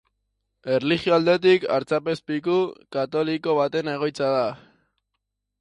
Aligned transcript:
Erlijio 0.77 1.13
aldetik 1.17 1.67
artzapezpiku 1.75 2.57
katoliko 2.97 3.57
baten 3.63 3.95
egoitza 3.97 4.35
da. 4.41 4.45